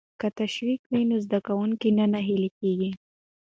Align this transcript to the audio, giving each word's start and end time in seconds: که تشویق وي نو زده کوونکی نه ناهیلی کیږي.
که 0.19 0.27
تشویق 0.39 0.81
وي 0.91 1.01
نو 1.09 1.17
زده 1.25 1.39
کوونکی 1.47 1.89
نه 1.97 2.05
ناهیلی 2.13 2.49
کیږي. 2.59 2.91